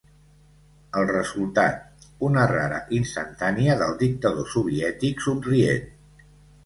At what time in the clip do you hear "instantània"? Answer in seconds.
3.01-3.77